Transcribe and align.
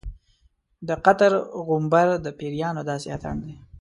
د 0.87 0.89
قطر 1.05 1.31
غومبر 1.65 2.07
د 2.25 2.27
پیریانو 2.39 2.81
داسې 2.89 3.07
اتڼ 3.15 3.35
دی. 3.45 3.53